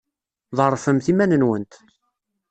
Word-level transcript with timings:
Ḍerrfemt 0.57 1.07
iman-nwent. 1.11 1.73